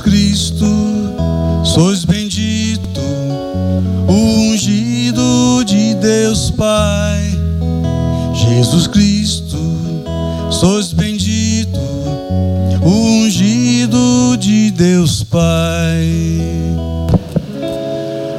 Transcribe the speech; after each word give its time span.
Jesus 0.00 0.02
Cristo, 0.02 0.64
sois 1.62 2.04
bendito, 2.06 3.00
ungido 4.08 5.62
de 5.66 5.94
Deus 5.94 6.50
Pai. 6.50 7.38
Jesus 8.34 8.86
Cristo, 8.86 9.58
sois 10.50 10.94
bendito, 10.94 11.78
ungido 12.82 14.36
de 14.38 14.70
Deus 14.70 15.22
Pai. 15.22 16.40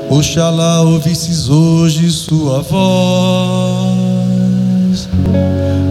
Oxalá 0.09 0.81
ouvisses 0.81 1.47
hoje 1.47 2.09
sua 2.09 2.61
voz, 2.61 3.87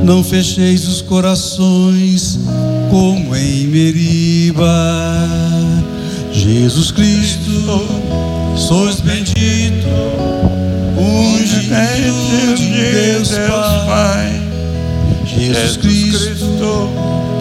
não 0.05 0.25
fecheis 0.25 0.89
os 0.89 1.01
corações 1.01 2.41
como 2.91 3.37
em 3.37 3.69
Meriba. 3.69 5.50
Jesus 6.41 6.91
Cristo, 6.91 7.87
sois 8.57 8.99
bendito, 9.01 9.87
ungido 10.97 12.57
de 12.57 12.93
Deus 12.93 13.29
Pai. 13.87 14.41
Jesus 15.27 15.77
Cristo, 15.77 16.89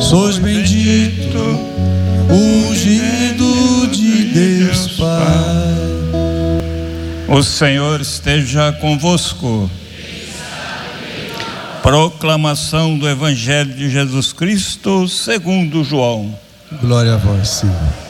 sois 0.01 0.37
bendito, 0.37 1.39
ungido 2.29 3.87
de 3.87 4.25
Deus 4.25 4.87
Pai. 4.97 5.69
O 7.29 7.41
Senhor 7.41 8.01
esteja 8.01 8.73
convosco. 8.81 9.71
Proclamação 11.81 12.97
do 12.97 13.07
Evangelho 13.07 13.73
de 13.73 13.89
Jesus 13.89 14.33
Cristo 14.33 15.07
segundo 15.07 15.85
João. 15.85 16.37
Glória 16.81 17.13
a 17.13 17.17
vós, 17.17 17.47
Senhor. 17.47 18.08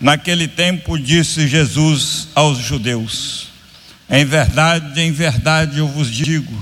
Naquele 0.00 0.48
tempo 0.48 0.98
disse 0.98 1.46
Jesus 1.46 2.28
aos 2.34 2.58
judeus: 2.58 3.48
Em 4.08 4.24
verdade, 4.24 4.98
em 4.98 5.12
verdade 5.12 5.78
eu 5.78 5.86
vos 5.86 6.10
digo, 6.10 6.58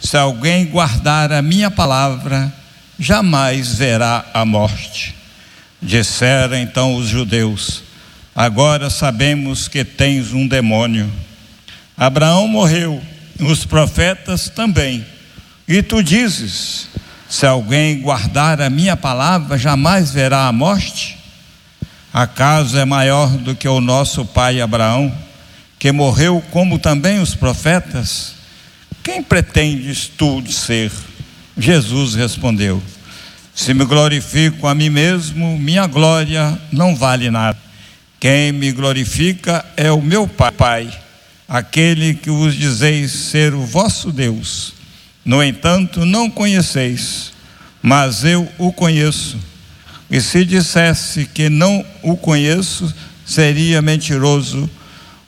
se 0.00 0.16
alguém 0.16 0.64
guardar 0.64 1.30
a 1.30 1.42
minha 1.42 1.70
palavra, 1.70 2.50
jamais 2.98 3.74
verá 3.74 4.24
a 4.32 4.46
morte. 4.46 5.14
Disseram 5.80 6.56
então 6.56 6.96
os 6.96 7.06
judeus: 7.06 7.82
Agora 8.34 8.88
sabemos 8.88 9.68
que 9.68 9.84
tens 9.84 10.32
um 10.32 10.48
demônio. 10.48 11.12
Abraão 11.94 12.48
morreu, 12.48 13.02
os 13.40 13.66
profetas 13.66 14.48
também. 14.48 15.04
E 15.68 15.82
tu 15.82 16.02
dizes: 16.02 16.88
Se 17.28 17.44
alguém 17.44 18.00
guardar 18.00 18.62
a 18.62 18.70
minha 18.70 18.96
palavra, 18.96 19.58
jamais 19.58 20.10
verá 20.10 20.46
a 20.46 20.52
morte? 20.52 21.23
Acaso 22.14 22.78
é 22.78 22.84
maior 22.84 23.26
do 23.26 23.56
que 23.56 23.66
o 23.66 23.80
nosso 23.80 24.24
pai 24.24 24.60
Abraão, 24.60 25.12
que 25.80 25.90
morreu 25.90 26.40
como 26.52 26.78
também 26.78 27.18
os 27.18 27.34
profetas? 27.34 28.34
Quem 29.02 29.20
pretendes 29.20 30.06
tu 30.06 30.40
ser? 30.48 30.92
Jesus 31.58 32.14
respondeu: 32.14 32.80
Se 33.52 33.74
me 33.74 33.84
glorifico 33.84 34.68
a 34.68 34.76
mim 34.76 34.90
mesmo, 34.90 35.58
minha 35.58 35.88
glória 35.88 36.56
não 36.70 36.94
vale 36.94 37.32
nada. 37.32 37.58
Quem 38.20 38.52
me 38.52 38.70
glorifica 38.70 39.64
é 39.76 39.90
o 39.90 40.00
meu 40.00 40.28
Pai, 40.28 40.88
aquele 41.48 42.14
que 42.14 42.30
vos 42.30 42.54
dizeis 42.54 43.10
ser 43.10 43.54
o 43.54 43.66
vosso 43.66 44.12
Deus. 44.12 44.72
No 45.24 45.42
entanto, 45.42 46.06
não 46.06 46.30
conheceis, 46.30 47.32
mas 47.82 48.22
eu 48.22 48.48
o 48.56 48.72
conheço. 48.72 49.36
E 50.14 50.20
se 50.20 50.44
dissesse 50.44 51.26
que 51.26 51.48
não 51.48 51.84
o 52.00 52.16
conheço, 52.16 52.94
seria 53.26 53.82
mentiroso, 53.82 54.70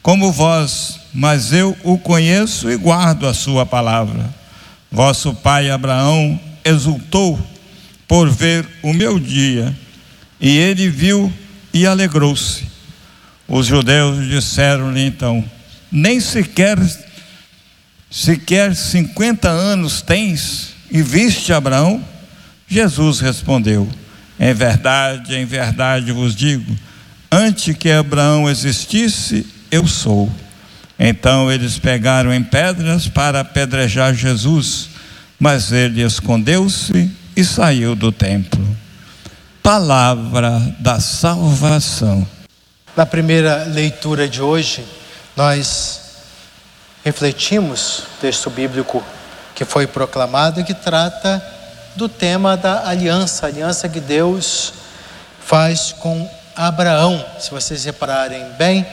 como 0.01 0.31
vós, 0.31 0.97
mas 1.13 1.51
eu 1.51 1.75
o 1.83 1.97
conheço 1.97 2.71
e 2.71 2.77
guardo 2.77 3.27
a 3.27 3.33
sua 3.33 3.65
palavra. 3.65 4.33
Vosso 4.89 5.33
pai 5.33 5.69
Abraão 5.69 6.39
exultou 6.63 7.37
por 8.07 8.29
ver 8.29 8.65
o 8.81 8.93
meu 8.93 9.19
dia, 9.19 9.77
e 10.39 10.55
ele 10.55 10.87
viu 10.87 11.33
e 11.73 11.85
alegrou-se. 11.85 12.63
Os 13.45 13.65
judeus 13.65 14.25
disseram-lhe 14.29 15.01
então: 15.01 15.43
Nem 15.91 16.21
sequer 16.21 16.77
sequer 18.09 18.73
50 18.73 19.49
anos 19.49 20.01
tens 20.01 20.69
e 20.89 21.01
viste 21.01 21.51
Abraão? 21.51 22.01
Jesus 22.69 23.19
respondeu: 23.19 23.85
Em 24.39 24.53
verdade, 24.53 25.35
em 25.35 25.45
verdade 25.45 26.11
vos 26.11 26.35
digo, 26.35 26.75
antes 27.31 27.75
que 27.75 27.89
Abraão 27.89 28.49
existisse, 28.49 29.45
eu 29.71 29.87
sou. 29.87 30.31
Então 30.99 31.51
eles 31.51 31.77
pegaram 31.77 32.33
em 32.33 32.43
pedras 32.43 33.07
para 33.07 33.41
apedrejar 33.41 34.13
Jesus, 34.13 34.89
mas 35.39 35.71
ele 35.71 36.01
escondeu-se 36.01 37.11
e 37.35 37.43
saiu 37.43 37.95
do 37.95 38.11
templo. 38.11 38.65
Palavra 39.61 40.59
da 40.79 40.99
salvação. 40.99 42.27
Na 42.95 43.05
primeira 43.05 43.65
leitura 43.65 44.27
de 44.27 44.41
hoje, 44.41 44.83
nós 45.35 46.01
refletimos 47.03 47.99
o 47.99 48.21
texto 48.21 48.49
bíblico 48.49 49.03
que 49.53 49.65
foi 49.65 49.85
proclamado 49.85 50.59
e 50.59 50.63
que 50.63 50.73
trata 50.73 51.43
do 51.97 52.07
tema 52.07 52.55
da 52.55 52.87
aliança, 52.87 53.47
aliança 53.47 53.89
que 53.89 53.99
Deus 53.99 54.71
faz 55.41 55.91
com 55.91 56.29
Abraão. 56.55 57.25
Se 57.39 57.49
vocês 57.49 57.83
repararem 57.85 58.45
bem, 58.57 58.85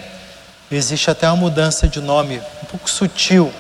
existe 0.71 1.11
até 1.11 1.29
uma 1.29 1.37
mudança 1.37 1.87
de 1.87 2.01
nome, 2.01 2.41
um 2.63 2.67
pouco 2.67 2.89
sutil. 2.89 3.53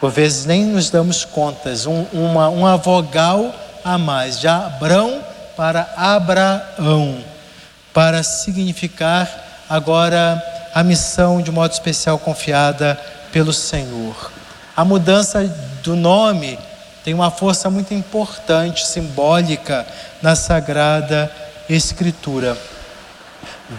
Por 0.00 0.10
vezes 0.10 0.46
nem 0.46 0.64
nos 0.64 0.90
damos 0.90 1.24
contas, 1.24 1.86
um, 1.86 2.02
uma, 2.12 2.48
uma 2.48 2.76
vogal 2.76 3.54
a 3.84 3.96
mais, 3.96 4.40
de 4.40 4.48
Abrão 4.48 5.22
para 5.56 5.88
Abraão 5.96 7.22
para 7.92 8.22
significar 8.22 9.28
agora 9.68 10.42
a 10.74 10.82
missão 10.82 11.40
de 11.40 11.50
modo 11.50 11.72
especial 11.72 12.18
confiada 12.18 12.98
pelo 13.32 13.52
Senhor. 13.52 14.32
A 14.76 14.84
mudança 14.84 15.44
do 15.82 15.94
nome 15.94 16.58
tem 17.04 17.14
uma 17.14 17.30
força 17.30 17.70
muito 17.70 17.94
importante, 17.94 18.86
simbólica 18.86 19.86
na 20.20 20.36
Sagrada 20.36 21.30
Escritura. 21.68 22.56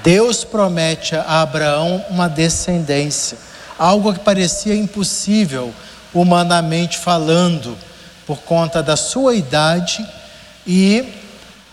Deus 0.03 0.43
promete 0.43 1.15
a 1.15 1.41
Abraão 1.41 2.03
uma 2.09 2.27
descendência, 2.27 3.37
algo 3.77 4.13
que 4.13 4.19
parecia 4.19 4.75
impossível 4.75 5.73
humanamente 6.13 6.97
falando, 6.97 7.77
por 8.25 8.39
conta 8.39 8.81
da 8.81 8.95
sua 8.95 9.35
idade 9.35 10.05
e 10.65 11.05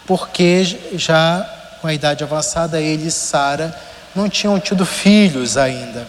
porque 0.06 0.64
já 0.94 1.48
com 1.80 1.86
a 1.86 1.94
idade 1.94 2.24
avançada, 2.24 2.80
ele 2.80 3.06
e 3.06 3.10
Sara 3.10 3.74
não 4.14 4.28
tinham 4.28 4.58
tido 4.58 4.84
filhos 4.84 5.56
ainda. 5.56 6.06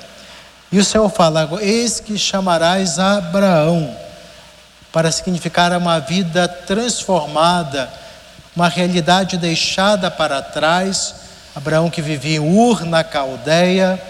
E 0.72 0.80
o 0.80 0.86
Senhor 0.86 1.10
fala: 1.10 1.50
Eis 1.62 2.00
que 2.00 2.18
chamarás 2.18 2.98
Abraão, 2.98 3.96
para 4.92 5.12
significar 5.12 5.72
uma 5.74 6.00
vida 6.00 6.48
transformada, 6.48 7.90
uma 8.56 8.68
realidade 8.68 9.38
deixada 9.38 10.10
para 10.10 10.42
trás. 10.42 11.16
Abraão 11.56 11.90
que 11.90 12.02
vivia 12.02 12.38
em 12.38 12.40
Ur, 12.40 12.86
na 12.86 13.04
Caldeia, 13.04 14.02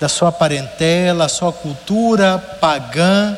da 0.00 0.08
sua 0.08 0.32
parentela, 0.32 1.28
sua 1.28 1.52
cultura 1.52 2.38
pagã, 2.60 3.36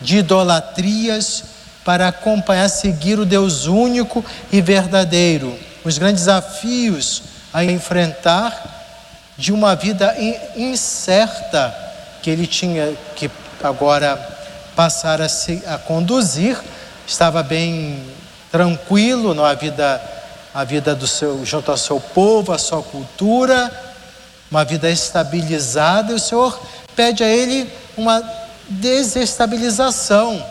de 0.00 0.18
idolatrias, 0.18 1.44
para 1.84 2.08
acompanhar, 2.08 2.68
seguir 2.68 3.18
o 3.18 3.26
Deus 3.26 3.66
único 3.66 4.24
e 4.52 4.60
verdadeiro 4.60 5.58
os 5.84 5.98
grandes 5.98 6.24
desafios 6.24 7.22
a 7.52 7.64
enfrentar 7.64 8.78
de 9.36 9.52
uma 9.52 9.74
vida 9.74 10.14
incerta 10.56 11.74
que 12.22 12.30
ele 12.30 12.46
tinha 12.46 12.94
que 13.16 13.30
agora 13.62 14.16
passar 14.80 15.20
a, 15.20 15.28
se, 15.28 15.62
a 15.66 15.76
conduzir. 15.76 16.58
Estava 17.06 17.42
bem 17.42 18.02
tranquilo 18.50 19.34
na 19.34 19.52
vida, 19.52 20.00
a 20.54 20.64
vida 20.64 20.94
do 20.94 21.06
seu, 21.06 21.44
junto 21.44 21.70
ao 21.70 21.76
seu 21.76 22.00
povo, 22.00 22.50
a 22.50 22.56
sua 22.56 22.82
cultura, 22.82 23.70
uma 24.50 24.64
vida 24.64 24.90
estabilizada. 24.90 26.12
E 26.12 26.14
o 26.14 26.18
Senhor 26.18 26.58
pede 26.96 27.22
a 27.22 27.28
ele 27.28 27.70
uma 27.94 28.24
desestabilização. 28.70 30.42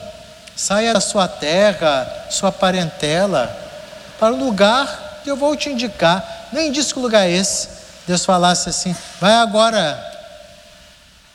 Saia 0.56 0.94
da 0.94 1.02
sua 1.02 1.28
terra, 1.28 2.28
sua 2.30 2.52
parentela, 2.52 3.50
para 4.20 4.32
um 4.36 4.46
lugar 4.46 5.22
eu 5.26 5.36
vou 5.36 5.56
te 5.56 5.70
indicar. 5.70 6.50
Nem 6.54 6.72
disse 6.72 6.94
que 6.94 7.00
lugar 7.00 7.26
é 7.26 7.32
esse. 7.32 7.68
Deus 8.06 8.24
falasse 8.24 8.70
assim: 8.70 8.96
vai 9.20 9.34
agora 9.34 9.98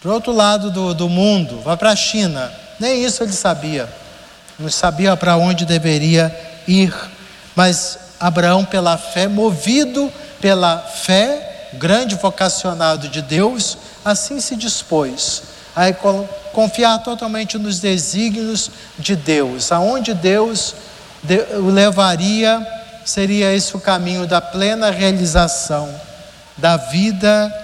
para 0.00 0.12
o 0.12 0.14
outro 0.14 0.32
lado 0.32 0.70
do, 0.70 0.94
do 0.94 1.08
mundo, 1.08 1.60
vai 1.60 1.76
para 1.76 1.90
a 1.90 1.96
China. 1.96 2.62
Nem 2.78 3.04
isso 3.04 3.22
ele 3.22 3.32
sabia. 3.32 3.88
Não 4.58 4.70
sabia 4.70 5.16
para 5.16 5.36
onde 5.36 5.64
deveria 5.64 6.34
ir. 6.66 6.94
Mas 7.54 7.98
Abraão, 8.20 8.64
pela 8.64 8.96
fé, 8.96 9.28
movido 9.28 10.12
pela 10.40 10.78
fé, 10.78 11.68
grande 11.74 12.14
vocacionado 12.16 13.08
de 13.08 13.22
Deus, 13.22 13.78
assim 14.04 14.40
se 14.40 14.56
dispôs 14.56 15.42
a 15.74 15.92
confiar 16.52 16.98
totalmente 17.02 17.58
nos 17.58 17.80
desígnios 17.80 18.70
de 18.98 19.16
Deus. 19.16 19.72
Aonde 19.72 20.14
Deus 20.14 20.74
o 21.58 21.70
levaria, 21.70 22.64
seria 23.04 23.52
esse 23.52 23.76
o 23.76 23.80
caminho 23.80 24.26
da 24.26 24.40
plena 24.40 24.90
realização, 24.90 25.88
da 26.56 26.76
vida 26.76 27.63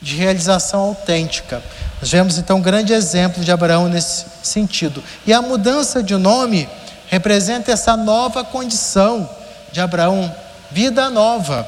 de 0.00 0.16
realização 0.16 0.80
autêntica. 0.80 1.62
Nós 2.00 2.10
vemos 2.10 2.38
então 2.38 2.58
um 2.58 2.62
grande 2.62 2.92
exemplo 2.92 3.44
de 3.44 3.52
Abraão 3.52 3.88
nesse 3.88 4.24
sentido. 4.42 5.02
E 5.26 5.32
a 5.32 5.42
mudança 5.42 6.02
de 6.02 6.16
nome 6.16 6.68
representa 7.08 7.72
essa 7.72 7.96
nova 7.96 8.42
condição 8.42 9.28
de 9.70 9.80
Abraão, 9.80 10.34
vida 10.70 11.10
nova. 11.10 11.66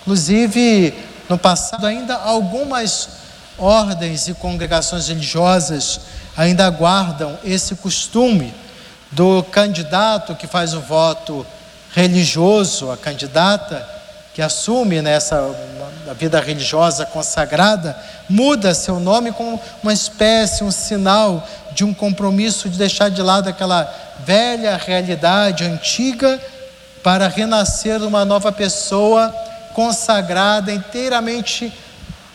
Inclusive, 0.00 0.94
no 1.28 1.36
passado, 1.36 1.86
ainda 1.86 2.14
algumas 2.14 3.08
ordens 3.58 4.28
e 4.28 4.34
congregações 4.34 5.08
religiosas 5.08 6.00
ainda 6.36 6.68
guardam 6.70 7.38
esse 7.44 7.74
costume 7.76 8.52
do 9.10 9.42
candidato 9.44 10.34
que 10.34 10.46
faz 10.46 10.74
o 10.74 10.80
voto 10.80 11.46
religioso, 11.92 12.90
a 12.90 12.96
candidata 12.96 13.93
que 14.34 14.42
assume 14.42 15.00
nessa 15.00 15.48
vida 16.18 16.40
religiosa 16.40 17.06
consagrada, 17.06 17.96
muda 18.28 18.74
seu 18.74 18.98
nome 18.98 19.30
como 19.30 19.60
uma 19.82 19.92
espécie, 19.92 20.64
um 20.64 20.72
sinal 20.72 21.46
de 21.72 21.84
um 21.84 21.94
compromisso 21.94 22.68
de 22.68 22.76
deixar 22.76 23.08
de 23.08 23.22
lado 23.22 23.48
aquela 23.48 23.88
velha 24.24 24.76
realidade 24.76 25.64
antiga 25.64 26.40
para 27.02 27.28
renascer 27.28 28.02
uma 28.02 28.24
nova 28.24 28.50
pessoa 28.50 29.32
consagrada, 29.72 30.72
inteiramente 30.72 31.72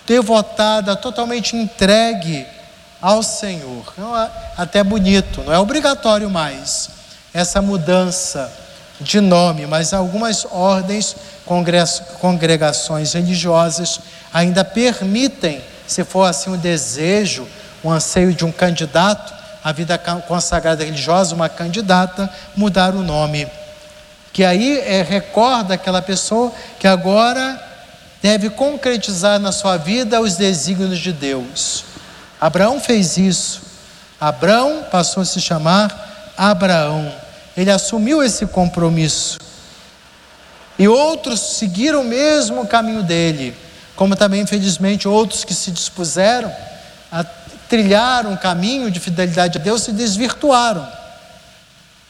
devotada, 0.08 0.96
totalmente 0.96 1.56
entregue 1.56 2.48
ao 3.02 3.22
Senhor. 3.22 3.94
É 3.98 4.62
até 4.62 4.84
bonito, 4.84 5.42
não 5.44 5.54
é 5.54 5.60
obrigatório 5.60 6.30
mais 6.30 6.90
essa 7.34 7.62
mudança 7.62 8.52
de 9.00 9.22
nome, 9.22 9.66
mas 9.66 9.94
algumas 9.94 10.46
ordens, 10.52 11.16
congregações 12.20 13.14
religiosas 13.14 14.00
ainda 14.32 14.64
permitem, 14.64 15.62
se 15.88 16.04
for 16.04 16.26
assim 16.26 16.52
um 16.52 16.58
desejo, 16.58 17.48
um 17.84 17.92
anseio 17.92 18.34
de 18.34 18.46
um 18.46 18.52
candidato 18.52 19.34
à 19.64 19.72
vida 19.72 19.98
consagrada 19.98 20.84
religiosa, 20.84 21.34
uma 21.34 21.50
candidata, 21.50 22.30
mudar 22.56 22.94
o 22.94 23.02
nome. 23.02 23.48
Que 24.32 24.46
aí 24.46 24.80
é, 24.80 25.02
recorda 25.02 25.74
aquela 25.74 26.02
pessoa 26.02 26.52
que 26.80 26.88
agora 26.88 27.60
deve 28.22 28.50
concretizar 28.52 29.40
na 29.40 29.52
sua 29.52 29.78
vida 29.78 30.22
os 30.22 30.36
desígnios 30.36 31.00
de 31.00 31.12
Deus. 31.12 31.84
Abraão 32.40 32.80
fez 32.80 33.18
isso. 33.18 33.62
Abraão 34.22 34.86
passou 34.92 35.24
a 35.24 35.26
se 35.26 35.42
chamar 35.42 36.34
Abraão. 36.38 37.12
Ele 37.58 37.72
assumiu 37.72 38.22
esse 38.24 38.46
compromisso. 38.46 39.40
E 40.80 40.88
outros 40.88 41.42
seguiram 41.42 42.02
o 42.02 42.06
mesmo 42.06 42.66
caminho 42.66 43.04
dele, 43.04 43.54
como 43.98 44.16
também, 44.16 44.42
infelizmente, 44.42 45.10
outros 45.10 45.44
que 45.44 45.54
se 45.54 45.72
dispuseram 45.72 46.50
a 47.12 47.22
trilhar 47.68 48.26
um 48.26 48.38
caminho 48.38 48.90
de 48.90 48.98
fidelidade 48.98 49.58
a 49.58 49.62
Deus 49.62 49.84
se 49.84 49.92
desvirtuaram 49.92 50.88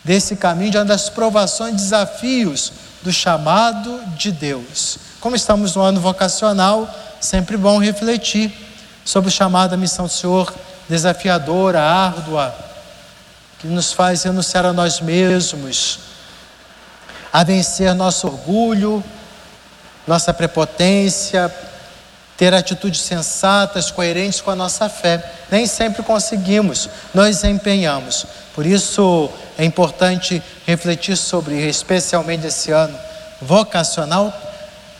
desse 0.04 0.36
caminho 0.36 0.71
diante 0.71 0.88
das 0.88 1.10
provações 1.10 1.74
e 1.74 1.77
desafios 1.77 2.71
do 3.01 3.12
chamado 3.12 4.01
de 4.16 4.31
Deus. 4.31 5.00
Como 5.19 5.36
estamos 5.36 5.75
no 5.75 5.81
ano 5.81 6.00
vocacional, 6.00 6.88
sempre 7.19 7.57
bom 7.57 7.80
refletir 7.80 8.54
sobre 9.04 9.30
o 9.30 9.31
chamado 9.31 9.74
à 9.74 9.77
missão 9.77 10.06
do 10.06 10.12
Senhor, 10.12 10.54
desafiadora, 10.88 11.81
árdua, 11.81 12.56
que 13.57 13.68
nos 13.68 13.92
faz 13.92 14.24
renunciar 14.24 14.65
a 14.65 14.74
nós 14.74 15.01
mesmos, 15.01 16.00
a 17.31 17.44
vencer 17.44 17.94
nosso 17.94 18.28
orgulho, 18.28 19.04
nossa 20.08 20.34
prepotência, 20.34 21.54
ter 22.36 22.54
atitudes 22.54 23.02
sensatas, 23.02 23.92
coerentes 23.92 24.40
com 24.40 24.50
a 24.50 24.56
nossa 24.56 24.88
fé. 24.88 25.24
Nem 25.52 25.68
sempre 25.68 26.02
conseguimos, 26.02 26.90
nós 27.14 27.44
empenhamos. 27.44 28.26
Por 28.56 28.66
isso 28.66 29.30
é 29.58 29.66
importante 29.66 30.42
refletir 30.66 31.18
sobre, 31.18 31.68
especialmente 31.68 32.48
esse 32.48 32.72
ano 32.72 32.98
vocacional, 33.42 34.34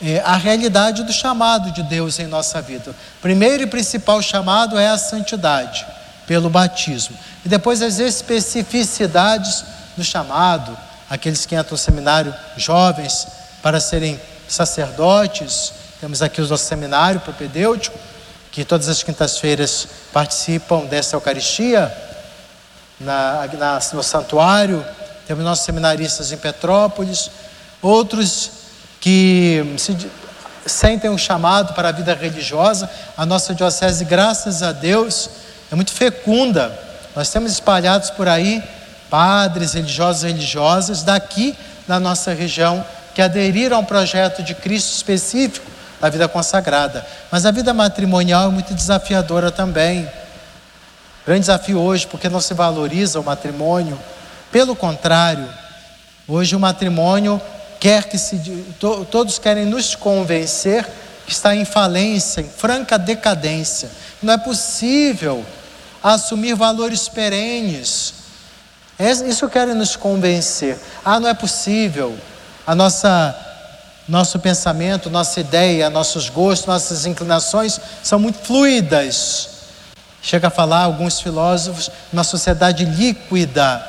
é, 0.02 0.20
a 0.20 0.36
realidade 0.36 1.04
do 1.04 1.12
chamado 1.12 1.72
de 1.72 1.84
Deus 1.84 2.20
em 2.20 2.28
nossa 2.28 2.62
vida. 2.62 2.94
Primeiro 3.22 3.64
e 3.64 3.68
principal 3.68 4.22
chamado 4.22 4.78
é 4.78 4.88
a 4.88 4.98
santidade, 4.98 5.86
pelo 6.28 6.50
batismo. 6.50 7.18
E 7.46 7.50
depois 7.50 7.82
as 7.82 8.00
especificidades 8.00 9.64
do 9.96 10.04
chamado, 10.04 10.78
aqueles 11.10 11.46
que 11.46 11.56
entram 11.56 11.72
no 11.72 11.78
seminário 11.78 12.34
jovens 12.56 13.28
para 13.62 13.80
serem 13.80 14.20
sacerdotes. 14.48 15.74
Temos 16.00 16.22
aqui 16.22 16.42
o 16.42 16.48
nosso 16.48 16.66
seminário 16.66 17.20
propedêutico, 17.20 17.98
que 18.52 18.64
todas 18.64 18.88
as 18.88 19.04
quintas-feiras 19.04 19.88
participam 20.14 20.86
dessa 20.86 21.16
Eucaristia 21.16 21.92
na, 23.00 23.48
na, 23.54 23.80
no 23.94 24.04
santuário. 24.04 24.86
Temos 25.28 25.44
nossos 25.44 25.66
seminaristas 25.66 26.32
em 26.32 26.38
Petrópolis, 26.38 27.30
outros 27.82 28.52
que 29.00 29.76
se, 29.78 29.96
sentem 30.66 31.10
um 31.10 31.18
chamado 31.18 31.74
para 31.74 31.90
a 31.90 31.92
vida 31.92 32.14
religiosa. 32.14 32.90
A 33.18 33.26
nossa 33.26 33.54
diocese, 33.54 34.06
graças 34.06 34.64
a 34.64 34.72
Deus, 34.72 35.30
é 35.72 35.76
muito 35.76 35.92
fecunda. 35.92 36.78
Nós 37.16 37.30
temos 37.30 37.52
espalhados 37.52 38.10
por 38.10 38.28
aí 38.28 38.64
padres, 39.10 39.74
religiosos 39.74 40.24
e 40.24 40.28
religiosas 40.28 41.04
daqui 41.04 41.56
da 41.88 42.00
nossa 42.00 42.34
região 42.34 42.86
que 43.14 43.22
aderiram 43.22 43.78
a 43.78 43.80
um 43.80 43.86
projeto 43.86 44.44
de 44.44 44.54
Cristo 44.54 44.94
específico 44.94 45.66
da 46.00 46.10
vida 46.10 46.28
consagrada. 46.28 47.06
Mas 47.32 47.46
a 47.46 47.52
vida 47.52 47.74
matrimonial 47.74 48.50
é 48.50 48.52
muito 48.52 48.74
desafiadora 48.74 49.52
também. 49.52 50.10
Grande 51.26 51.42
desafio 51.42 51.80
hoje, 51.80 52.08
porque 52.08 52.30
não 52.30 52.40
se 52.40 52.54
valoriza 52.54 53.20
o 53.20 53.24
matrimônio. 53.24 54.00
Pelo 54.52 54.76
contrário, 54.76 55.48
hoje 56.28 56.56
o 56.56 56.60
matrimônio 56.60 57.42
quer 57.80 58.06
que 58.06 58.18
se 58.18 58.38
to, 58.80 59.06
todos 59.10 59.38
querem 59.38 59.66
nos 59.66 59.96
convencer 59.96 60.88
que 61.26 61.32
está 61.32 61.56
em 61.56 61.66
falência, 61.66 62.42
em 62.42 62.50
franca 62.50 62.98
decadência. 62.98 63.90
Não 64.22 64.34
é 64.34 64.38
possível 64.38 65.46
assumir 66.02 66.56
valores 66.56 67.08
perenes. 67.08 68.14
É, 69.00 69.12
isso 69.12 69.48
querem 69.48 69.74
nos 69.74 69.96
convencer. 69.96 70.78
Ah, 71.06 71.22
não 71.22 71.30
é 71.30 71.34
possível. 71.34 72.18
A 72.68 72.76
nossa 72.76 73.46
nosso 74.10 74.40
pensamento, 74.40 75.10
nossa 75.10 75.40
ideia, 75.40 75.88
nossos 75.90 76.30
gostos, 76.30 76.66
nossas 76.66 77.06
inclinações 77.06 77.80
são 78.04 78.20
muito 78.20 78.40
fluidas. 78.40 79.50
Chega 80.22 80.48
a 80.48 80.52
falar 80.52 80.82
alguns 80.82 81.22
filósofos, 81.22 81.90
uma 82.12 82.24
sociedade 82.24 82.86
líquida, 82.86 83.88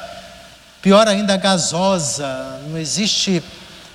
pior 0.82 1.08
ainda 1.08 1.36
gasosa, 1.38 2.60
não 2.68 2.78
existe 2.78 3.42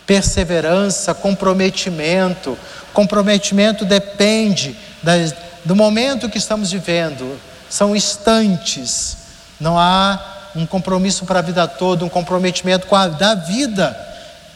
perseverança, 0.05 1.13
comprometimento. 1.13 2.57
Comprometimento 2.91 3.86
depende 3.86 4.75
das, 5.03 5.34
do 5.63 5.75
momento 5.75 6.27
que 6.27 6.39
estamos 6.39 6.72
vivendo, 6.72 7.39
são 7.69 7.95
instantes, 7.95 9.15
não 9.60 9.79
há 9.79 10.35
um 10.55 10.65
compromisso 10.65 11.25
para 11.25 11.39
a 11.39 11.41
vida 11.41 11.67
toda, 11.67 12.05
um 12.05 12.09
comprometimento 12.09 12.88
com 12.88 12.95
a 12.95 13.07
da 13.07 13.35
vida, 13.35 13.97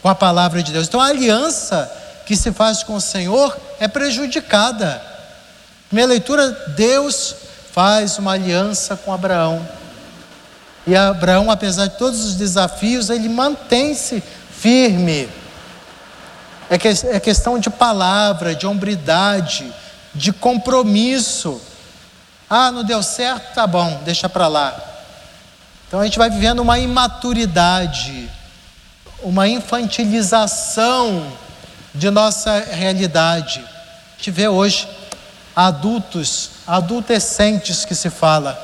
com 0.01 0.07
a 0.07 0.15
palavra 0.15 0.63
de 0.63 0.71
Deus. 0.71 0.87
Então 0.87 1.01
a 1.01 1.07
aliança 1.07 1.91
que 2.25 2.35
se 2.35 2.51
faz 2.51 2.83
com 2.83 2.95
o 2.95 3.01
Senhor 3.01 3.57
é 3.79 3.87
prejudicada. 3.87 5.01
Minha 5.91 6.05
leitura, 6.05 6.51
Deus 6.75 7.35
faz 7.71 8.17
uma 8.17 8.33
aliança 8.33 8.95
com 8.95 9.11
Abraão. 9.11 9.67
E 10.85 10.95
Abraão, 10.95 11.51
apesar 11.51 11.87
de 11.87 11.97
todos 11.97 12.23
os 12.23 12.35
desafios, 12.35 13.09
ele 13.09 13.27
mantém-se 13.27 14.23
firme. 14.51 15.29
É, 16.69 16.77
que, 16.77 16.87
é 16.87 17.19
questão 17.19 17.59
de 17.59 17.69
palavra, 17.69 18.55
de 18.55 18.67
hombridade, 18.67 19.73
de 20.13 20.31
compromisso. 20.31 21.59
Ah, 22.49 22.71
não 22.71 22.83
deu 22.83 23.01
certo? 23.03 23.53
Tá 23.53 23.67
bom, 23.67 24.01
deixa 24.05 24.29
para 24.29 24.47
lá. 24.47 24.88
Então 25.89 25.99
a 26.01 26.05
gente 26.05 26.19
vai 26.19 26.29
vivendo 26.29 26.59
uma 26.59 26.77
imaturidade, 26.77 28.29
uma 29.23 29.47
infantilização 29.47 31.33
de 31.95 32.11
nossa 32.11 32.59
realidade. 32.59 33.59
A 33.59 34.17
gente 34.17 34.29
vê 34.29 34.47
hoje 34.47 34.87
adultos, 35.55 36.51
adolescentes 36.67 37.85
que 37.85 37.95
se 37.95 38.11
fala. 38.11 38.55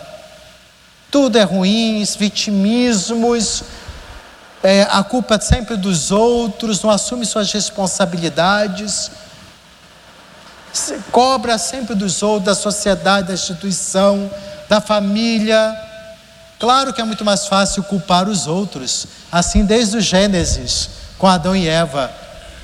Tudo 1.09 1.39
é 1.39 1.41
ruim, 1.41 2.05
vitimismos, 2.19 3.63
é, 4.61 4.83
a 4.83 5.03
culpa 5.03 5.33
é 5.33 5.39
sempre 5.39 5.77
dos 5.77 6.11
outros, 6.11 6.83
não 6.83 6.91
assume 6.91 7.25
suas 7.25 7.51
responsabilidades, 7.51 9.09
cobra 11.11 11.57
sempre 11.57 11.95
dos 11.95 12.21
outros, 12.21 12.45
da 12.45 12.53
sociedade, 12.53 13.29
da 13.29 13.33
instituição, 13.33 14.29
da 14.69 14.79
família. 14.79 15.84
Claro 16.65 16.93
que 16.93 16.99
é 16.99 17.03
muito 17.03 17.23
mais 17.23 17.45
fácil 17.45 17.83
culpar 17.83 18.27
os 18.27 18.47
outros, 18.47 19.05
assim 19.31 19.63
desde 19.63 19.97
o 19.97 20.01
Gênesis, 20.01 20.89
com 21.15 21.27
Adão 21.27 21.55
e 21.55 21.69
Eva. 21.69 22.11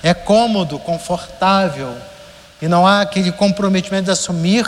É 0.01 0.11
cômodo, 0.11 0.79
confortável, 0.79 1.95
e 2.59 2.67
não 2.67 2.87
há 2.87 3.01
aquele 3.01 3.31
comprometimento 3.31 4.05
de 4.05 4.09
assumir 4.09 4.67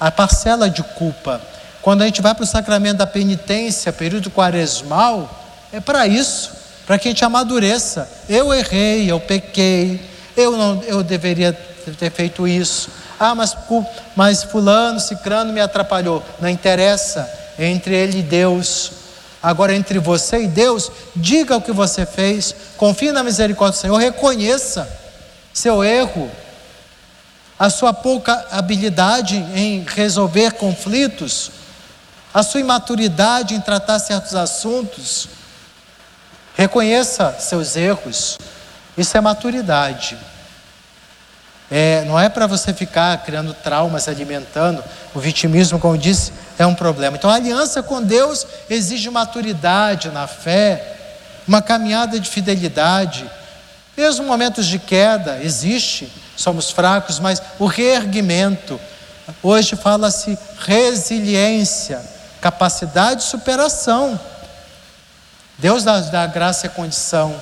a 0.00 0.10
parcela 0.10 0.70
de 0.70 0.82
culpa. 0.82 1.38
Quando 1.82 2.00
a 2.00 2.06
gente 2.06 2.22
vai 2.22 2.34
para 2.34 2.44
o 2.44 2.46
sacramento 2.46 2.96
da 2.96 3.06
penitência, 3.06 3.92
período 3.92 4.30
quaresmal, 4.30 5.28
é 5.70 5.78
para 5.78 6.06
isso, 6.06 6.50
para 6.86 6.98
que 6.98 7.08
a 7.08 7.10
gente 7.10 7.26
amadureça. 7.26 8.08
Eu 8.26 8.54
errei, 8.54 9.10
eu 9.10 9.20
pequei, 9.20 10.00
eu 10.34 10.56
não, 10.56 10.82
eu 10.84 11.02
deveria 11.02 11.52
ter 11.52 12.10
feito 12.10 12.48
isso. 12.48 12.88
Ah, 13.20 13.34
mas, 13.34 13.54
mas 14.14 14.44
fulano, 14.44 14.98
cicrano 14.98 15.52
me 15.52 15.60
atrapalhou. 15.60 16.24
Não 16.40 16.48
interessa, 16.48 17.44
entre 17.58 17.94
ele 17.94 18.20
e 18.20 18.22
Deus. 18.22 18.92
Agora, 19.42 19.74
entre 19.74 19.98
você 19.98 20.42
e 20.42 20.48
Deus, 20.48 20.90
diga 21.14 21.56
o 21.56 21.62
que 21.62 21.72
você 21.72 22.04
fez, 22.04 22.54
confie 22.76 23.12
na 23.12 23.22
misericórdia 23.22 23.78
do 23.78 23.80
Senhor, 23.80 23.96
reconheça 23.96 24.88
seu 25.52 25.84
erro, 25.84 26.30
a 27.58 27.70
sua 27.70 27.92
pouca 27.92 28.46
habilidade 28.50 29.36
em 29.54 29.84
resolver 29.86 30.52
conflitos, 30.52 31.50
a 32.34 32.42
sua 32.42 32.60
imaturidade 32.60 33.54
em 33.54 33.60
tratar 33.60 33.98
certos 33.98 34.34
assuntos. 34.34 35.28
Reconheça 36.54 37.36
seus 37.38 37.76
erros, 37.76 38.38
isso 38.96 39.16
é 39.16 39.20
maturidade. 39.20 40.18
É, 41.70 42.04
não 42.04 42.18
é 42.18 42.28
para 42.28 42.46
você 42.46 42.72
ficar 42.72 43.16
criando 43.24 43.52
traumas, 43.52 44.08
alimentando. 44.08 44.82
O 45.14 45.18
vitimismo, 45.18 45.78
como 45.78 45.94
eu 45.94 45.98
disse, 45.98 46.32
é 46.58 46.66
um 46.66 46.74
problema. 46.74 47.16
Então, 47.16 47.28
a 47.28 47.34
aliança 47.34 47.82
com 47.82 48.02
Deus 48.02 48.46
exige 48.70 49.10
maturidade 49.10 50.10
na 50.10 50.26
fé, 50.26 50.96
uma 51.46 51.60
caminhada 51.60 52.20
de 52.20 52.30
fidelidade. 52.30 53.28
Mesmo 53.96 54.26
momentos 54.26 54.66
de 54.66 54.78
queda, 54.78 55.40
existe, 55.42 56.12
somos 56.36 56.70
fracos, 56.70 57.18
mas 57.18 57.42
o 57.58 57.66
reerguimento. 57.66 58.78
Hoje 59.42 59.74
fala-se 59.74 60.38
resiliência, 60.60 62.00
capacidade 62.40 63.22
de 63.22 63.26
superação. 63.26 64.18
Deus 65.58 65.82
dá, 65.82 65.98
dá 66.00 66.26
graça 66.26 66.66
e 66.66 66.70
condição. 66.70 67.34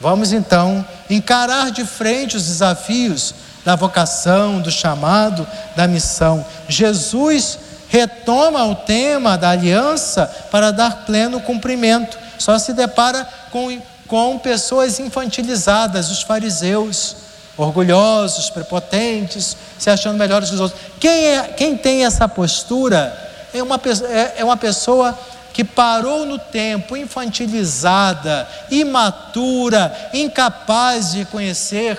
Vamos 0.00 0.32
então 0.32 0.86
encarar 1.10 1.70
de 1.70 1.84
frente 1.84 2.38
os 2.38 2.46
desafios 2.46 3.34
da 3.64 3.76
vocação, 3.76 4.60
do 4.60 4.70
chamado, 4.70 5.46
da 5.76 5.86
missão. 5.86 6.44
Jesus 6.68 7.58
retoma 7.88 8.64
o 8.66 8.74
tema 8.74 9.36
da 9.36 9.50
aliança 9.50 10.26
para 10.50 10.70
dar 10.70 11.04
pleno 11.04 11.40
cumprimento. 11.40 12.18
Só 12.38 12.58
se 12.58 12.72
depara 12.72 13.28
com, 13.50 13.80
com 14.06 14.38
pessoas 14.38 14.98
infantilizadas, 14.98 16.10
os 16.10 16.22
fariseus, 16.22 17.16
orgulhosos, 17.56 18.48
prepotentes, 18.48 19.56
se 19.78 19.90
achando 19.90 20.16
melhores 20.16 20.48
que 20.48 20.54
os 20.54 20.60
outros. 20.60 20.80
Quem, 20.98 21.26
é, 21.26 21.42
quem 21.48 21.76
tem 21.76 22.06
essa 22.06 22.28
postura 22.28 23.12
é 23.52 23.62
uma, 23.62 23.80
é, 24.08 24.40
é 24.40 24.44
uma 24.44 24.56
pessoa 24.56 25.18
que 25.52 25.64
parou 25.64 26.24
no 26.24 26.38
tempo, 26.38 26.96
infantilizada, 26.96 28.48
imatura, 28.70 30.10
incapaz 30.14 31.12
de 31.12 31.24
conhecer 31.24 31.98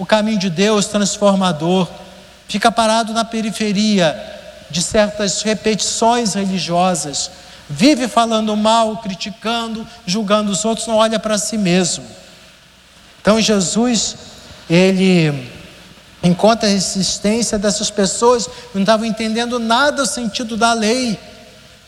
o 0.00 0.06
caminho 0.06 0.38
de 0.38 0.48
Deus 0.48 0.86
transformador, 0.86 1.86
fica 2.48 2.72
parado 2.72 3.12
na 3.12 3.22
periferia 3.22 4.18
de 4.70 4.82
certas 4.82 5.42
repetições 5.42 6.32
religiosas, 6.32 7.30
vive 7.68 8.08
falando 8.08 8.56
mal, 8.56 8.96
criticando, 8.96 9.86
julgando 10.06 10.50
os 10.50 10.64
outros, 10.64 10.86
não 10.86 10.96
olha 10.96 11.18
para 11.18 11.36
si 11.36 11.58
mesmo. 11.58 12.02
Então 13.20 13.38
Jesus, 13.38 14.16
ele 14.70 15.50
encontra 16.22 16.66
a 16.66 16.72
resistência 16.72 17.58
dessas 17.58 17.90
pessoas, 17.90 18.48
não 18.72 18.80
estavam 18.80 19.04
entendendo 19.04 19.58
nada 19.58 20.04
o 20.04 20.06
sentido 20.06 20.56
da 20.56 20.72
lei, 20.72 21.20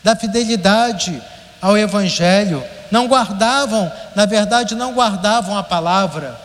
da 0.03 0.15
fidelidade 0.15 1.19
ao 1.59 1.75
Evangelho, 1.75 2.63
não 2.91 3.07
guardavam, 3.07 3.91
na 4.15 4.27
verdade, 4.27 4.75
não 4.75 4.93
guardavam 4.93 5.57
a 5.57 5.63
palavra 5.63 6.39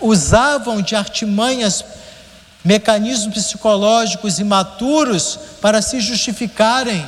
usavam 0.00 0.82
de 0.82 0.94
artimanhas, 0.94 1.84
mecanismos 2.64 3.34
psicológicos 3.34 4.38
imaturos 4.38 5.38
para 5.60 5.80
se 5.80 6.00
justificarem 6.00 7.06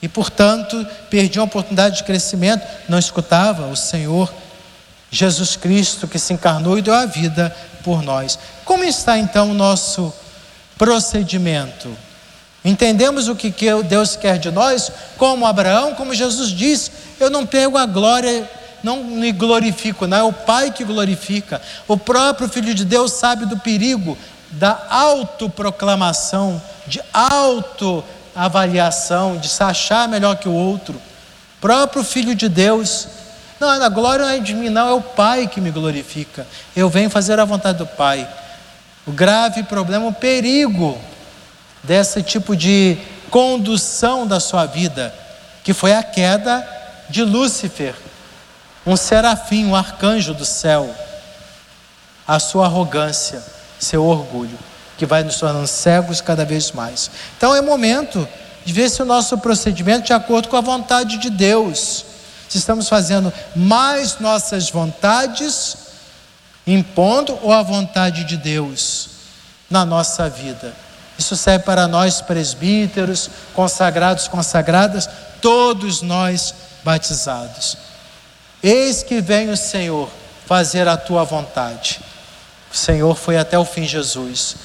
e, 0.00 0.08
portanto, 0.08 0.86
perdiam 1.08 1.44
a 1.44 1.46
oportunidade 1.46 1.98
de 1.98 2.04
crescimento, 2.04 2.66
não 2.88 2.98
escutava 2.98 3.68
o 3.68 3.76
Senhor 3.76 4.32
Jesus 5.10 5.56
Cristo 5.56 6.08
que 6.08 6.18
se 6.18 6.32
encarnou 6.32 6.78
e 6.78 6.82
deu 6.82 6.94
a 6.94 7.06
vida 7.06 7.54
por 7.84 8.02
nós. 8.02 8.38
Como 8.64 8.82
está 8.82 9.18
então 9.18 9.50
o 9.50 9.54
nosso 9.54 10.12
procedimento? 10.76 11.94
Entendemos 12.64 13.28
o 13.28 13.36
que 13.36 13.52
Deus 13.84 14.16
quer 14.16 14.38
de 14.38 14.50
nós, 14.50 14.90
como 15.18 15.46
Abraão, 15.46 15.94
como 15.94 16.14
Jesus 16.14 16.50
disse: 16.50 16.90
Eu 17.18 17.28
não 17.28 17.44
pego 17.44 17.76
a 17.76 17.86
glória 17.86 18.48
não 18.82 19.04
me 19.04 19.30
glorifico, 19.32 20.06
não 20.06 20.16
é 20.16 20.22
o 20.22 20.32
Pai 20.32 20.72
que 20.72 20.84
glorifica. 20.84 21.60
O 21.86 21.96
próprio 21.96 22.48
Filho 22.48 22.74
de 22.74 22.84
Deus 22.84 23.12
sabe 23.12 23.46
do 23.46 23.58
perigo 23.58 24.18
da 24.50 24.86
autoproclamação, 24.90 26.60
de 26.86 27.00
autoavaliação, 27.12 29.38
de 29.38 29.48
se 29.48 29.62
achar 29.62 30.08
melhor 30.08 30.36
que 30.36 30.48
o 30.48 30.52
outro. 30.52 30.94
O 30.94 31.60
próprio 31.60 32.02
Filho 32.02 32.34
de 32.34 32.48
Deus. 32.48 33.06
Não, 33.60 33.68
a 33.68 33.88
glória 33.88 34.24
não 34.24 34.32
é 34.32 34.40
de 34.40 34.54
mim, 34.54 34.68
não, 34.68 34.88
é 34.88 34.92
o 34.92 35.00
Pai 35.00 35.46
que 35.46 35.60
me 35.60 35.70
glorifica. 35.70 36.44
Eu 36.74 36.88
venho 36.88 37.08
fazer 37.08 37.38
a 37.38 37.44
vontade 37.44 37.78
do 37.78 37.86
Pai. 37.86 38.28
O 39.06 39.12
grave 39.12 39.62
problema, 39.62 40.06
o 40.06 40.12
perigo 40.12 40.98
desse 41.82 42.22
tipo 42.22 42.56
de 42.56 42.98
condução 43.30 44.26
da 44.26 44.40
sua 44.40 44.66
vida, 44.66 45.14
que 45.62 45.72
foi 45.72 45.94
a 45.94 46.02
queda 46.02 46.66
de 47.08 47.22
Lúcifer 47.22 47.94
um 48.86 48.96
serafim, 48.96 49.66
um 49.66 49.76
arcanjo 49.76 50.34
do 50.34 50.44
céu, 50.44 50.92
a 52.26 52.38
sua 52.38 52.66
arrogância, 52.66 53.42
seu 53.78 54.04
orgulho, 54.04 54.58
que 54.96 55.06
vai 55.06 55.22
nos 55.22 55.36
tornando 55.36 55.66
cegos 55.66 56.20
cada 56.20 56.44
vez 56.44 56.72
mais. 56.72 57.10
Então 57.36 57.54
é 57.54 57.60
momento 57.60 58.26
de 58.64 58.72
ver 58.72 58.88
se 58.88 59.02
o 59.02 59.06
nosso 59.06 59.38
procedimento 59.38 60.02
é 60.02 60.06
de 60.06 60.12
acordo 60.12 60.48
com 60.48 60.56
a 60.56 60.60
vontade 60.60 61.18
de 61.18 61.30
Deus. 61.30 62.04
Se 62.48 62.58
estamos 62.58 62.88
fazendo 62.88 63.32
mais 63.56 64.18
nossas 64.18 64.70
vontades, 64.70 65.76
impondo 66.66 67.38
ou 67.42 67.52
a 67.52 67.62
vontade 67.62 68.24
de 68.24 68.36
Deus 68.36 69.08
na 69.70 69.84
nossa 69.84 70.28
vida. 70.28 70.72
Isso 71.18 71.36
serve 71.36 71.64
para 71.64 71.88
nós 71.88 72.20
presbíteros, 72.20 73.30
consagrados, 73.54 74.28
consagradas, 74.28 75.08
todos 75.40 76.02
nós 76.02 76.54
batizados. 76.84 77.76
Eis 78.62 79.02
que 79.02 79.20
vem 79.20 79.50
o 79.50 79.56
Senhor 79.56 80.08
fazer 80.46 80.86
a 80.86 80.96
tua 80.96 81.24
vontade. 81.24 82.00
O 82.72 82.76
Senhor 82.76 83.16
foi 83.16 83.36
até 83.36 83.58
o 83.58 83.64
fim, 83.64 83.84
Jesus. 83.84 84.56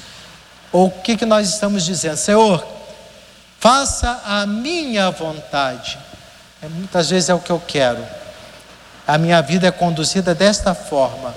Ou 0.70 0.86
o 0.86 0.90
que, 0.90 1.16
que 1.16 1.26
nós 1.26 1.48
estamos 1.48 1.84
dizendo? 1.84 2.16
Senhor, 2.16 2.64
faça 3.58 4.22
a 4.24 4.46
minha 4.46 5.10
vontade. 5.10 5.98
É, 6.62 6.68
muitas 6.68 7.10
vezes 7.10 7.28
é 7.28 7.34
o 7.34 7.40
que 7.40 7.50
eu 7.50 7.60
quero. 7.66 8.04
A 9.06 9.18
minha 9.18 9.40
vida 9.42 9.66
é 9.66 9.70
conduzida 9.70 10.34
desta 10.34 10.74
forma. 10.74 11.34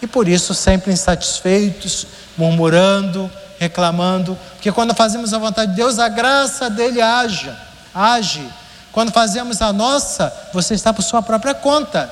E 0.00 0.06
por 0.06 0.28
isso 0.28 0.54
sempre 0.54 0.92
insatisfeitos, 0.92 2.06
murmurando, 2.36 3.30
reclamando. 3.58 4.38
Porque 4.54 4.70
quando 4.70 4.94
fazemos 4.94 5.34
a 5.34 5.38
vontade 5.38 5.70
de 5.72 5.76
Deus, 5.76 5.98
a 5.98 6.08
graça 6.08 6.70
dele 6.70 7.00
age. 7.00 7.50
age 7.94 8.46
quando 8.96 9.12
fazemos 9.12 9.60
a 9.60 9.74
nossa, 9.74 10.32
você 10.54 10.72
está 10.72 10.90
por 10.90 11.02
sua 11.02 11.20
própria 11.20 11.52
conta. 11.52 12.10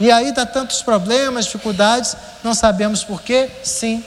E 0.00 0.10
aí 0.10 0.32
dá 0.32 0.44
tantos 0.44 0.82
problemas, 0.82 1.44
dificuldades, 1.44 2.16
não 2.42 2.52
sabemos 2.52 3.04
por 3.04 3.22
quê? 3.22 3.48
Sim. 3.62 4.04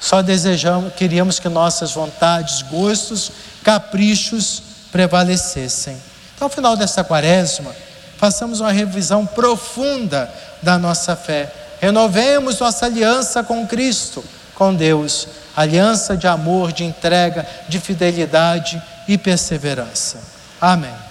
Só 0.00 0.20
desejamos, 0.20 0.94
queríamos 0.94 1.38
que 1.38 1.48
nossas 1.48 1.92
vontades, 1.92 2.62
gostos, 2.62 3.30
caprichos 3.62 4.64
prevalecessem. 4.90 5.96
Então, 6.34 6.46
ao 6.46 6.50
final 6.50 6.76
desta 6.76 7.04
quaresma, 7.04 7.72
façamos 8.18 8.58
uma 8.58 8.72
revisão 8.72 9.24
profunda 9.24 10.28
da 10.60 10.76
nossa 10.76 11.14
fé. 11.14 11.54
Renovemos 11.80 12.58
nossa 12.58 12.86
aliança 12.86 13.44
com 13.44 13.64
Cristo, 13.64 14.24
com 14.56 14.74
Deus, 14.74 15.28
aliança 15.56 16.16
de 16.16 16.26
amor, 16.26 16.72
de 16.72 16.82
entrega, 16.82 17.46
de 17.68 17.78
fidelidade 17.78 18.82
e 19.10 19.18
perseverança. 19.18 20.22
Amém. 20.60 21.09